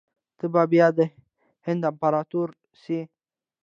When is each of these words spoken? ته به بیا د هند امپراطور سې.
ته 0.37 0.45
به 0.53 0.63
بیا 0.71 0.87
د 0.97 0.99
هند 1.65 1.81
امپراطور 1.91 2.49
سې. 2.81 2.99